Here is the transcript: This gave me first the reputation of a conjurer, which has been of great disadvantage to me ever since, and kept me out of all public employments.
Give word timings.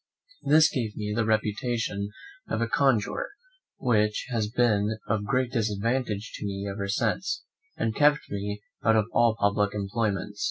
This 0.41 0.67
gave 0.71 0.95
me 0.97 1.11
first 1.13 1.17
the 1.21 1.27
reputation 1.27 2.09
of 2.49 2.59
a 2.59 2.65
conjurer, 2.67 3.29
which 3.77 4.25
has 4.31 4.47
been 4.49 4.97
of 5.07 5.25
great 5.25 5.51
disadvantage 5.51 6.31
to 6.37 6.43
me 6.47 6.67
ever 6.67 6.87
since, 6.87 7.43
and 7.77 7.95
kept 7.95 8.31
me 8.31 8.63
out 8.83 8.95
of 8.95 9.05
all 9.13 9.35
public 9.39 9.75
employments. 9.75 10.39